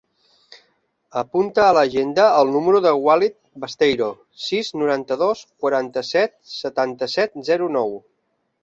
[1.21, 4.09] Apunta a l'agenda el número del Walid Besteiro:
[4.49, 7.97] sis, noranta-dos, quaranta-set, setanta-set, zero, nou.